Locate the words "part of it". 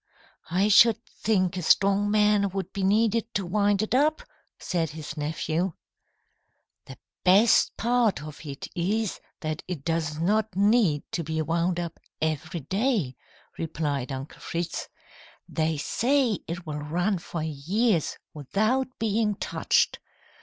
7.77-8.67